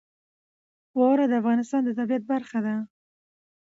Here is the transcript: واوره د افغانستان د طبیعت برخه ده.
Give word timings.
واوره 0.97 1.25
د 1.27 1.33
افغانستان 1.41 1.81
د 1.85 1.89
طبیعت 1.99 2.23
برخه 2.31 2.59
ده. 2.65 2.75